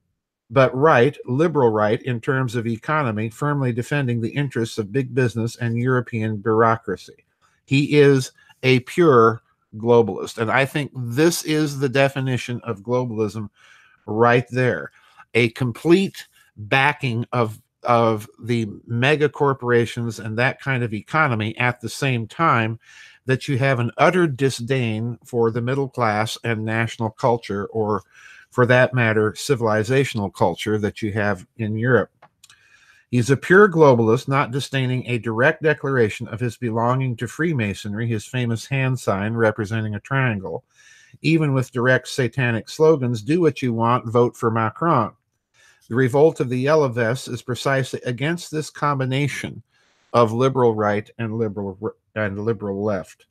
But 0.50 0.75
right, 0.75 1.15
liberal 1.25 1.70
right, 1.70 2.01
in 2.01 2.20
terms 2.20 2.55
of 2.55 2.65
economy, 2.65 3.29
firmly 3.29 3.72
defending 3.72 4.22
the 4.22 4.29
interests 4.29 4.79
of 4.79 4.91
big 4.91 5.13
business 5.13 5.55
and 5.55 5.77
European 5.77 6.38
bureaucracy. 6.38 7.25
He 7.65 7.98
is 7.98 8.32
a 8.63 8.79
pure 8.82 9.41
globalist. 9.77 10.38
And 10.38 10.51
I 10.51 10.65
think 10.65 10.91
this 10.96 11.44
is 11.44 11.79
the 11.79 11.89
definition 11.89 12.62
of 12.63 12.82
globalism 12.82 13.50
right 14.05 14.46
there 14.51 14.91
a 15.34 15.50
complete 15.50 16.27
backing 16.58 17.25
of 17.32 17.62
of 17.84 18.27
the 18.41 18.67
mega 18.88 19.29
corporations 19.29 20.17
and 20.17 20.39
that 20.39 20.60
kind 20.60 20.84
of 20.84 20.94
economy 20.94 21.55
at 21.58 21.82
the 21.82 21.89
same 21.89 22.27
time 22.27 22.79
that 23.27 23.48
you 23.48 23.60
have 23.60 23.79
an 23.79 23.91
utter 23.98 24.25
disdain 24.25 25.20
for 25.24 25.51
the 25.51 25.62
middle 25.62 25.89
class 25.89 26.36
and 26.44 26.65
national 26.65 27.12
culture 27.12 27.65
or 27.67 28.01
for 28.50 28.65
that 28.65 28.94
matter 28.94 29.34
civilizational 29.34 30.34
culture 30.34 30.79
that 30.79 31.01
you 31.01 31.12
have 31.12 31.46
in 31.58 31.77
Europe 31.77 32.10
He's 33.15 33.29
a 33.29 33.38
pure 33.38 33.69
globalist, 33.69 34.27
not 34.27 34.51
disdaining 34.51 35.07
a 35.07 35.19
direct 35.19 35.63
declaration 35.63 36.27
of 36.27 36.41
his 36.41 36.57
belonging 36.57 37.15
to 37.15 37.29
Freemasonry, 37.29 38.07
his 38.07 38.25
famous 38.25 38.65
hand 38.65 39.00
sign 39.00 39.36
representing 39.36 39.95
a 39.95 40.01
triangle. 40.01 40.65
Even 41.22 41.53
with 41.53 41.72
direct 41.72 42.10
satanic 42.10 42.67
slogans, 42.67 43.22
do 43.22 43.39
what 43.39 43.62
you 43.62 43.72
want, 43.72 44.05
vote 44.05 44.36
for 44.36 44.51
Macron. 44.51 45.13
The 45.88 45.95
revolt 45.95 46.41
of 46.41 46.50
the 46.50 46.60
Yellow 46.60 46.89
Vests 46.89 47.29
is 47.29 47.41
precisely 47.41 48.01
against 48.03 48.51
this 48.51 48.69
combination 48.69 49.63
of 50.12 50.34
liberal 50.34 50.75
right 50.75 51.10
and 51.17 51.38
liberal 51.38 51.93
and 52.15 52.43
liberal 52.43 52.84
left. 52.84 53.27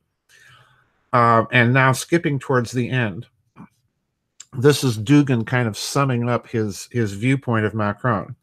Uh, 1.12 1.44
and 1.52 1.74
now 1.74 1.92
skipping 1.92 2.38
towards 2.38 2.72
the 2.72 2.88
end, 2.88 3.26
this 4.56 4.82
is 4.82 4.96
Dugin 4.96 5.46
kind 5.46 5.68
of 5.68 5.76
summing 5.76 6.26
up 6.26 6.48
his 6.48 6.88
his 6.90 7.12
viewpoint 7.12 7.66
of 7.66 7.74
Macron. 7.74 8.34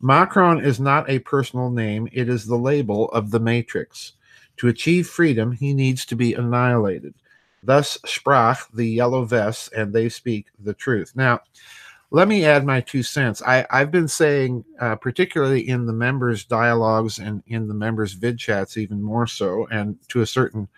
Macron 0.00 0.64
is 0.64 0.80
not 0.80 1.08
a 1.10 1.18
personal 1.20 1.70
name, 1.70 2.08
it 2.12 2.28
is 2.28 2.46
the 2.46 2.56
label 2.56 3.08
of 3.10 3.30
the 3.30 3.40
matrix. 3.40 4.12
To 4.58 4.68
achieve 4.68 5.08
freedom, 5.08 5.52
he 5.52 5.74
needs 5.74 6.04
to 6.06 6.16
be 6.16 6.34
annihilated. 6.34 7.14
Thus 7.62 7.98
sprach 8.06 8.72
the 8.72 8.86
yellow 8.86 9.24
vests, 9.24 9.68
and 9.76 9.92
they 9.92 10.08
speak 10.08 10.46
the 10.58 10.74
truth. 10.74 11.12
Now, 11.14 11.40
let 12.10 12.28
me 12.28 12.44
add 12.44 12.64
my 12.64 12.80
two 12.80 13.02
cents. 13.02 13.40
I, 13.42 13.66
have 13.70 13.90
been 13.90 14.08
saying, 14.08 14.64
uh, 14.80 14.96
particularly 14.96 15.68
in 15.68 15.86
the 15.86 15.92
members' 15.92 16.44
dialogues 16.44 17.18
and 17.18 17.42
in 17.46 17.68
the 17.68 17.74
members' 17.74 18.14
vid 18.14 18.38
chats, 18.38 18.76
even 18.76 19.00
more 19.00 19.26
so, 19.26 19.66
and 19.70 19.96
to 20.08 20.22
a 20.22 20.26
certain 20.26 20.68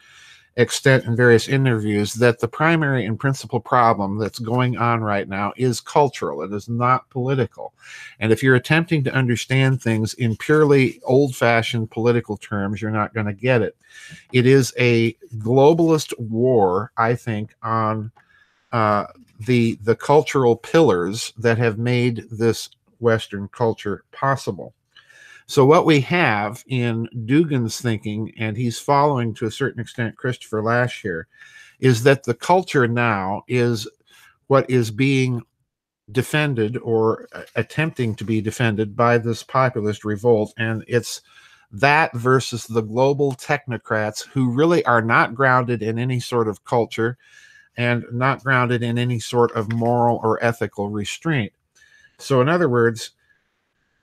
extent 0.56 1.04
in 1.04 1.16
various 1.16 1.48
interviews 1.48 2.14
that 2.14 2.40
the 2.40 2.48
primary 2.48 3.06
and 3.06 3.18
principal 3.18 3.58
problem 3.60 4.18
that's 4.18 4.38
going 4.38 4.76
on 4.76 5.00
right 5.00 5.28
now 5.28 5.52
is 5.56 5.80
cultural. 5.80 6.42
It 6.42 6.52
is 6.52 6.68
not 6.68 7.08
political. 7.08 7.72
And 8.20 8.32
if 8.32 8.42
you're 8.42 8.54
attempting 8.54 9.02
to 9.04 9.14
understand 9.14 9.80
things 9.80 10.14
in 10.14 10.36
purely 10.36 11.00
old 11.04 11.34
fashioned 11.34 11.90
political 11.90 12.36
terms, 12.36 12.82
you're 12.82 12.90
not 12.90 13.14
going 13.14 13.26
to 13.26 13.32
get 13.32 13.62
it. 13.62 13.76
It 14.32 14.46
is 14.46 14.74
a 14.78 15.14
globalist 15.38 16.12
war, 16.18 16.92
I 16.96 17.14
think, 17.14 17.54
on 17.62 18.12
uh, 18.72 19.06
the, 19.40 19.78
the 19.82 19.96
cultural 19.96 20.56
pillars 20.56 21.32
that 21.38 21.58
have 21.58 21.78
made 21.78 22.24
this 22.30 22.68
Western 23.00 23.48
culture 23.48 24.04
possible. 24.12 24.74
So, 25.46 25.64
what 25.64 25.86
we 25.86 26.00
have 26.02 26.64
in 26.66 27.08
Dugin's 27.26 27.80
thinking, 27.80 28.32
and 28.38 28.56
he's 28.56 28.78
following 28.78 29.34
to 29.34 29.46
a 29.46 29.50
certain 29.50 29.80
extent 29.80 30.16
Christopher 30.16 30.62
Lasch 30.62 31.02
here, 31.02 31.26
is 31.80 32.02
that 32.04 32.22
the 32.24 32.34
culture 32.34 32.86
now 32.86 33.42
is 33.48 33.88
what 34.46 34.68
is 34.70 34.90
being 34.90 35.42
defended 36.10 36.76
or 36.78 37.28
uh, 37.32 37.42
attempting 37.56 38.14
to 38.16 38.24
be 38.24 38.40
defended 38.40 38.96
by 38.96 39.18
this 39.18 39.42
populist 39.42 40.04
revolt. 40.04 40.52
And 40.58 40.84
it's 40.88 41.22
that 41.72 42.14
versus 42.14 42.66
the 42.66 42.82
global 42.82 43.32
technocrats 43.32 44.26
who 44.26 44.50
really 44.50 44.84
are 44.84 45.02
not 45.02 45.34
grounded 45.34 45.82
in 45.82 45.98
any 45.98 46.20
sort 46.20 46.48
of 46.48 46.64
culture 46.64 47.16
and 47.76 48.04
not 48.12 48.44
grounded 48.44 48.82
in 48.82 48.98
any 48.98 49.18
sort 49.18 49.52
of 49.52 49.72
moral 49.72 50.20
or 50.22 50.42
ethical 50.44 50.90
restraint. 50.90 51.52
So, 52.18 52.40
in 52.40 52.48
other 52.48 52.68
words, 52.68 53.10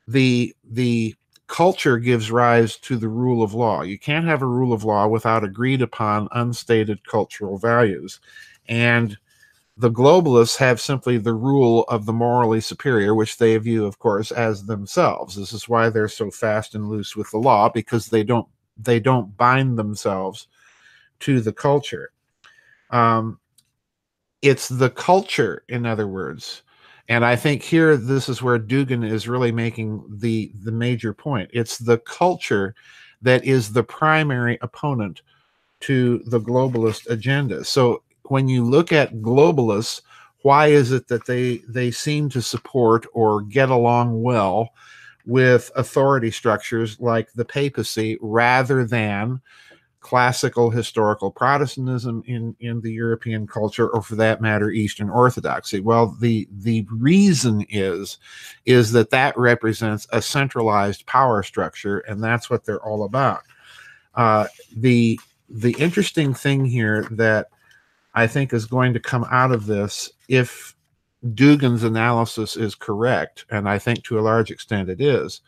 the 0.08 0.55
the 0.63 1.15
culture 1.50 1.98
gives 1.98 2.32
rise 2.32 2.77
to 2.77 2.96
the 2.96 3.10
rule 3.10 3.44
of 3.44 3.53
law. 3.53 3.82
You 3.82 4.00
can't 4.00 4.25
have 4.25 4.41
a 4.41 4.48
rule 4.48 4.72
of 4.72 4.86
law 4.86 5.08
without 5.08 5.44
agreed 5.44 5.82
upon 5.82 6.29
unstated 6.32 7.06
cultural 7.06 7.58
values. 7.58 8.22
And 8.70 9.18
the 9.75 9.91
globalists 9.91 10.58
have 10.58 10.79
simply 10.79 11.18
the 11.18 11.34
rule 11.34 11.84
of 11.89 12.06
the 12.06 12.13
morally 12.13 12.62
superior, 12.62 13.15
which 13.15 13.38
they 13.38 13.58
view, 13.58 13.86
of 13.86 13.98
course, 13.98 14.32
as 14.32 14.65
themselves. 14.65 15.36
This 15.36 15.51
is 15.51 15.68
why 15.68 15.89
they're 15.89 16.08
so 16.08 16.29
fast 16.29 16.75
and 16.75 16.88
loose 16.88 17.15
with 17.15 17.32
the 17.32 17.38
law 17.38 17.68
because 17.68 18.08
they 18.08 18.24
don't 18.24 18.48
they 18.77 19.00
don't 19.00 19.36
bind 19.36 19.77
themselves 19.77 20.48
to 21.20 21.41
the 21.41 21.51
culture. 21.51 22.12
Um, 22.91 23.39
it's 24.41 24.70
the 24.70 24.89
culture, 24.89 25.63
in 25.68 25.86
other 25.86 26.08
words, 26.08 26.63
and 27.09 27.25
I 27.25 27.35
think 27.35 27.63
here 27.63 27.97
this 27.97 28.29
is 28.29 28.43
where 28.43 28.59
Dugin 28.59 29.03
is 29.03 29.27
really 29.27 29.51
making 29.51 30.03
the 30.07 30.51
the 30.63 30.71
major 30.71 31.11
point. 31.11 31.49
It's 31.51 31.79
the 31.79 31.97
culture 31.97 32.75
that 33.23 33.43
is 33.43 33.73
the 33.73 33.83
primary 33.83 34.59
opponent 34.61 35.23
to 35.81 36.19
the 36.27 36.39
globalist 36.39 37.09
agenda. 37.09 37.65
So 37.65 38.03
when 38.25 38.47
you 38.47 38.63
look 38.63 38.93
at 38.93 39.15
globalists, 39.15 40.01
why 40.43 40.67
is 40.67 40.91
it 40.91 41.07
that 41.07 41.25
they 41.25 41.57
they 41.67 41.89
seem 41.89 42.29
to 42.29 42.43
support 42.43 43.07
or 43.13 43.41
get 43.41 43.69
along 43.69 44.21
well 44.21 44.69
with 45.25 45.71
authority 45.75 46.29
structures 46.29 46.99
like 46.99 47.33
the 47.33 47.45
papacy 47.45 48.17
rather 48.21 48.85
than 48.85 49.41
classical 50.01 50.70
historical 50.70 51.32
Protestantism 51.32 52.24
in, 52.25 52.56
in 52.60 52.82
the 52.82 52.91
European 52.91 53.46
culture, 53.46 53.89
or 53.89 54.01
for 54.01 54.15
that 54.15 54.41
matter, 54.41 54.70
Eastern 54.70 55.10
Orthodoxy? 55.10 55.79
Well, 55.79 56.15
the 56.20 56.48
the 56.51 56.86
reason 56.91 57.65
is 57.70 58.18
is 58.65 58.91
that 58.94 59.10
that 59.10 59.38
represents 59.38 60.08
a 60.12 60.22
centralized 60.22 61.06
power 61.06 61.44
structure, 61.44 62.00
and 62.00 62.24
that's 62.24 62.50
what 62.50 62.65
they're 62.65 62.84
all 62.84 63.03
about. 63.03 63.44
Uh, 64.15 64.48
the 64.75 65.20
the 65.50 65.75
interesting 65.79 66.34
thing 66.34 66.65
here 66.65 67.08
that 67.12 67.48
I 68.13 68.27
think 68.27 68.53
is 68.53 68.65
going 68.65 68.94
to 68.94 69.00
come 69.00 69.25
out 69.29 69.51
of 69.51 69.65
this, 69.65 70.10
if 70.27 70.75
Dugin's 71.25 71.84
analysis 71.84 72.56
is 72.56 72.75
correct, 72.75 73.46
and 73.50 73.68
I 73.68 73.79
think 73.79 74.03
to 74.06 74.20
a 74.20 74.22
large 74.22 74.51
extent 74.51 74.89
it 74.89 75.01
is, 75.01 75.41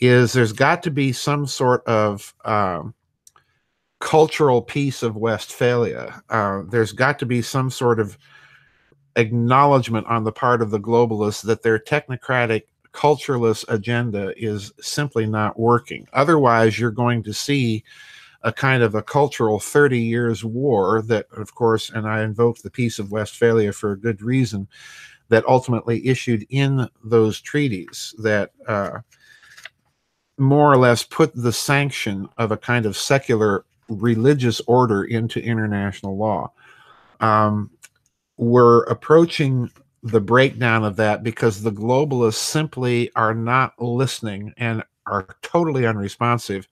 is 0.00 0.32
there's 0.32 0.52
got 0.52 0.82
to 0.84 0.90
be 0.90 1.12
some 1.12 1.46
sort 1.46 1.86
of 1.86 2.34
um, 2.44 2.94
cultural 4.02 4.60
peace 4.60 5.04
of 5.04 5.16
Westphalia. 5.16 6.22
Uh, 6.28 6.62
there's 6.68 6.90
got 6.90 7.20
to 7.20 7.24
be 7.24 7.40
some 7.40 7.70
sort 7.70 8.00
of 8.00 8.18
acknowledgement 9.14 10.04
on 10.08 10.24
the 10.24 10.32
part 10.32 10.60
of 10.60 10.72
the 10.72 10.80
globalists 10.80 11.44
that 11.44 11.62
their 11.62 11.78
technocratic 11.78 12.62
cultureless 12.90 13.64
agenda 13.68 14.34
is 14.36 14.72
simply 14.80 15.24
not 15.24 15.58
working. 15.58 16.08
Otherwise, 16.12 16.80
you're 16.80 16.90
going 16.90 17.22
to 17.22 17.32
see 17.32 17.84
a 18.42 18.52
kind 18.52 18.82
of 18.82 18.96
a 18.96 19.02
cultural 19.02 19.60
30 19.60 20.00
years 20.00 20.44
war 20.44 21.00
that, 21.02 21.26
of 21.36 21.54
course, 21.54 21.88
and 21.88 22.08
I 22.08 22.22
invoke 22.22 22.58
the 22.58 22.72
Peace 22.72 22.98
of 22.98 23.12
Westphalia 23.12 23.72
for 23.72 23.92
a 23.92 23.98
good 23.98 24.20
reason, 24.20 24.66
that 25.28 25.46
ultimately 25.46 26.04
issued 26.08 26.44
in 26.50 26.88
those 27.04 27.40
treaties 27.40 28.16
that 28.18 28.50
uh, 28.66 28.98
more 30.38 30.72
or 30.72 30.76
less 30.76 31.04
put 31.04 31.32
the 31.36 31.52
sanction 31.52 32.28
of 32.36 32.50
a 32.50 32.56
kind 32.56 32.84
of 32.84 32.96
secular 32.96 33.64
religious 33.88 34.60
order 34.66 35.04
into 35.04 35.42
international 35.42 36.16
law. 36.16 36.52
Um, 37.20 37.70
we're 38.36 38.82
approaching 38.84 39.70
the 40.02 40.20
breakdown 40.20 40.84
of 40.84 40.96
that 40.96 41.22
because 41.22 41.62
the 41.62 41.70
globalists 41.70 42.34
simply 42.34 43.10
are 43.14 43.34
not 43.34 43.80
listening 43.80 44.52
and 44.56 44.82
are 45.06 45.26
totally 45.42 45.86
unresponsive 45.86 46.68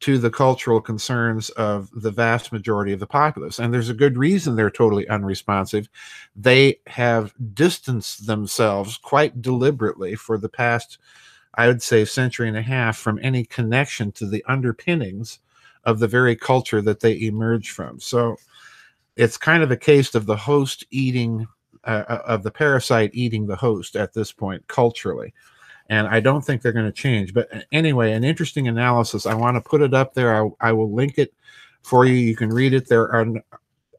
to 0.00 0.18
the 0.18 0.30
cultural 0.30 0.80
concerns 0.80 1.50
of 1.50 1.90
the 1.94 2.10
vast 2.10 2.52
majority 2.52 2.92
of 2.92 3.00
the 3.00 3.06
populace. 3.06 3.58
And 3.58 3.72
there's 3.72 3.90
a 3.90 3.94
good 3.94 4.16
reason 4.16 4.56
they're 4.56 4.70
totally 4.70 5.06
unresponsive. 5.08 5.88
They 6.34 6.80
have 6.86 7.34
distanced 7.52 8.26
themselves 8.26 8.96
quite 8.96 9.42
deliberately 9.42 10.14
for 10.14 10.38
the 10.38 10.48
past, 10.48 10.98
I 11.54 11.66
would 11.66 11.82
say, 11.82 12.06
century 12.06 12.48
and 12.48 12.56
a 12.56 12.62
half 12.62 12.96
from 12.96 13.20
any 13.22 13.44
connection 13.44 14.10
to 14.12 14.26
the 14.26 14.44
underpinnings 14.48 15.38
of 15.84 15.98
the 15.98 16.08
very 16.08 16.36
culture 16.36 16.82
that 16.82 17.00
they 17.00 17.20
emerge 17.22 17.70
from. 17.70 18.00
So 18.00 18.36
it's 19.16 19.36
kind 19.36 19.62
of 19.62 19.70
a 19.70 19.76
case 19.76 20.14
of 20.14 20.26
the 20.26 20.36
host 20.36 20.84
eating, 20.90 21.46
uh, 21.84 22.04
uh, 22.08 22.22
of 22.26 22.42
the 22.42 22.50
parasite 22.50 23.10
eating 23.14 23.46
the 23.46 23.56
host 23.56 23.96
at 23.96 24.12
this 24.12 24.32
point 24.32 24.66
culturally. 24.68 25.32
And 25.88 26.06
I 26.06 26.20
don't 26.20 26.42
think 26.44 26.62
they're 26.62 26.72
going 26.72 26.86
to 26.86 26.92
change. 26.92 27.34
But 27.34 27.54
uh, 27.54 27.60
anyway, 27.72 28.12
an 28.12 28.24
interesting 28.24 28.68
analysis. 28.68 29.26
I 29.26 29.34
want 29.34 29.56
to 29.56 29.68
put 29.68 29.82
it 29.82 29.94
up 29.94 30.14
there. 30.14 30.44
I, 30.44 30.48
I 30.60 30.72
will 30.72 30.92
link 30.92 31.18
it 31.18 31.34
for 31.82 32.04
you. 32.04 32.14
You 32.14 32.36
can 32.36 32.50
read 32.50 32.72
it. 32.74 32.88
There 32.88 33.10
are 33.12 33.26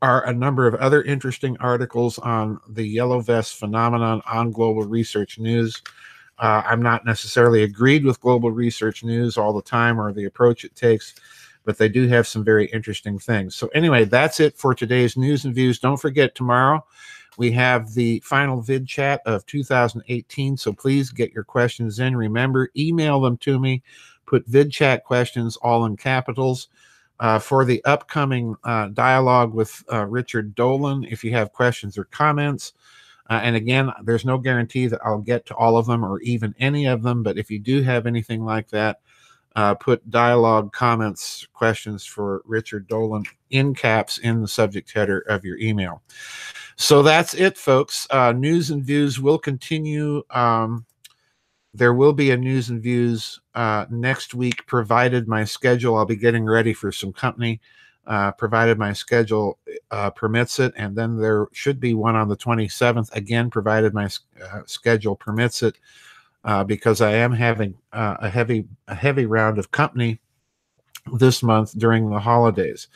are 0.02 0.26
a 0.26 0.34
number 0.34 0.66
of 0.66 0.76
other 0.76 1.04
interesting 1.04 1.56
articles 1.60 2.18
on 2.20 2.60
the 2.70 2.84
yellow 2.84 3.20
vest 3.22 3.56
phenomenon 3.56 4.22
on 4.26 4.52
global 4.52 4.84
research 4.84 5.38
news. 5.38 5.82
Uh, 6.40 6.64
I'm 6.66 6.82
not 6.82 7.06
necessarily 7.06 7.64
agreed 7.64 8.04
with 8.04 8.20
global 8.20 8.52
research 8.52 9.04
news 9.04 9.38
all 9.38 9.54
the 9.54 9.62
time 9.62 10.02
or 10.02 10.12
the 10.12 10.26
approach 10.26 10.66
it 10.66 10.76
takes, 10.76 11.14
but 11.64 11.78
they 11.78 11.90
do 11.90 12.08
have 12.08 12.28
some 12.28 12.44
very 12.44 12.66
interesting 12.68 13.20
things. 13.20 13.56
So, 13.56 13.68
anyway, 13.70 14.06
that's 14.06 14.40
it 14.40 14.58
for 14.58 14.74
today's 14.74 15.18
news 15.18 15.46
and 15.46 15.54
views. 15.54 15.80
Don't 15.80 16.02
forget, 16.02 16.36
tomorrow 16.36 16.86
we 17.38 17.52
have 17.52 17.94
the 17.94 18.20
final 18.22 18.62
vid 18.62 18.88
chat 18.88 19.22
of 19.26 19.46
2018. 19.46 20.58
So, 20.58 20.74
please 20.74 21.12
get 21.12 21.34
your 21.34 21.44
questions 21.44 22.00
in. 22.00 22.16
Remember, 22.16 22.70
email 22.76 23.22
them 23.22 23.38
to 23.38 23.60
me. 23.60 23.84
Put 24.26 24.48
vid 24.48 24.72
chat 24.72 25.04
questions 25.04 25.58
all 25.58 25.86
in 25.86 25.98
capitals. 25.98 26.68
Uh, 27.20 27.38
for 27.38 27.64
the 27.66 27.84
upcoming 27.86 28.56
uh, 28.64 28.88
dialogue 28.88 29.54
with 29.54 29.84
uh, 29.94 30.04
Richard 30.08 30.56
Dolan, 30.56 31.04
if 31.04 31.24
you 31.24 31.30
have 31.34 31.54
questions 31.54 31.96
or 31.96 32.06
comments, 32.06 32.74
uh, 33.30 33.40
and 33.44 33.56
again, 33.56 33.90
there's 34.04 34.26
no 34.26 34.38
guarantee 34.38 34.88
that 34.88 35.00
I'll 35.06 35.22
get 35.22 35.46
to 35.46 35.56
all 35.56 35.78
of 35.78 35.86
them 35.86 36.04
or 36.04 36.20
even 36.22 36.54
any 36.60 36.86
of 36.86 37.02
them, 37.02 37.24
but 37.24 37.38
if 37.38 37.50
you 37.50 37.60
do 37.60 37.82
have 37.82 38.06
anything 38.06 38.44
like 38.44 38.70
that, 38.72 39.00
uh, 39.56 39.76
put 39.76 40.10
dialogue, 40.10 40.72
comments, 40.72 41.48
questions 41.54 42.06
for 42.06 42.42
Richard 42.46 42.88
Dolan 42.88 43.24
in 43.50 43.76
caps 43.76 44.18
in 44.20 44.42
the 44.42 44.48
subject 44.48 44.92
header 44.92 45.20
of 45.20 45.44
your 45.44 45.58
email. 45.58 46.02
So 46.78 47.04
that's 47.04 47.34
it, 47.34 47.58
folks. 47.58 48.08
Uh, 48.10 48.32
news 48.32 48.72
and 48.72 48.84
views 48.84 49.20
will 49.20 49.38
continue. 49.38 50.24
Um, 50.30 50.86
there 51.74 51.94
will 51.94 52.14
be 52.14 52.32
a 52.32 52.38
news 52.38 52.70
and 52.70 52.82
views 52.82 53.40
uh, 53.56 53.86
next 53.90 54.34
week, 54.34 54.66
provided 54.68 55.28
my 55.28 55.44
schedule. 55.44 55.98
I'll 55.98 56.06
be 56.06 56.16
getting 56.16 56.46
ready 56.46 56.74
for 56.74 56.92
some 56.92 57.14
company, 57.14 57.62
uh, 58.08 58.32
provided 58.34 58.78
my 58.78 58.94
schedule 58.94 59.58
uh, 59.90 60.10
permits 60.10 60.60
it. 60.60 60.74
And 60.76 60.96
then 60.96 61.18
there 61.18 61.48
should 61.52 61.80
be 61.80 61.94
one 61.94 62.16
on 62.16 62.28
the 62.28 62.38
27th, 62.38 63.14
again, 63.16 63.50
provided 63.50 63.94
my 63.94 64.10
uh, 64.44 64.62
schedule 64.66 65.16
permits 65.16 65.62
it 65.64 65.78
uh, 66.44 66.64
because 66.64 67.02
I 67.02 67.14
am 67.14 67.32
having 67.32 67.76
uh, 67.94 68.18
a 68.20 68.30
heavy 68.30 68.66
a 68.88 68.96
heavy 68.96 69.26
round 69.26 69.60
of 69.60 69.72
company 69.72 70.20
this 71.14 71.44
month 71.44 71.78
during 71.78 72.10
the 72.10 72.20
holidays. 72.20 72.88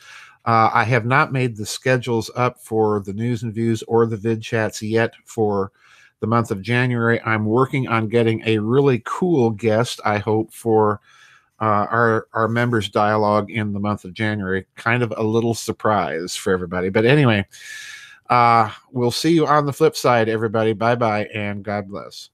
Uh, 0.44 0.70
I 0.72 0.84
have 0.84 1.04
not 1.04 1.32
made 1.32 1.56
the 1.56 1.66
schedules 1.66 2.30
up 2.36 2.60
for 2.60 3.00
the 3.00 3.12
news 3.12 3.42
and 3.42 3.52
views 3.52 3.82
or 3.84 4.06
the 4.06 4.16
vid 4.16 4.42
chats 4.42 4.80
yet 4.80 5.12
for 5.24 5.72
the 6.20 6.26
month 6.26 6.50
of 6.52 6.62
January. 6.62 7.20
I'm 7.22 7.44
working 7.46 7.88
on 7.88 8.08
getting 8.08 8.42
a 8.46 8.58
really 8.58 9.02
cool 9.04 9.50
guest, 9.50 10.00
I 10.04 10.18
hope, 10.18 10.52
for 10.52 11.00
uh, 11.60 11.86
our 11.90 12.28
our 12.32 12.48
members 12.48 12.88
dialogue 12.88 13.50
in 13.50 13.72
the 13.72 13.80
month 13.80 14.04
of 14.04 14.12
January. 14.12 14.66
Kind 14.76 15.02
of 15.02 15.12
a 15.16 15.22
little 15.22 15.54
surprise 15.54 16.36
for 16.36 16.52
everybody, 16.52 16.90
but 16.90 17.04
anyway, 17.04 17.46
uh, 18.30 18.70
we'll 18.92 19.10
see 19.10 19.32
you 19.32 19.46
on 19.46 19.66
the 19.66 19.72
flip 19.72 19.96
side, 19.96 20.28
everybody. 20.28 20.74
Bye 20.74 20.94
bye, 20.94 21.24
and 21.34 21.64
God 21.64 21.88
bless. 21.88 22.30